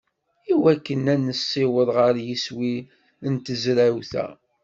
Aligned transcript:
I 0.51 0.53
wakken 0.61 1.03
ad 1.13 1.19
nessiweḍ 1.27 1.87
ɣer 1.97 2.15
yiswi 2.25 2.75
n 3.31 3.33
tezrawt-a. 3.35 4.27